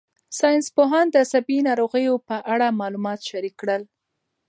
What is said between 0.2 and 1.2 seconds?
ساینسپوهان د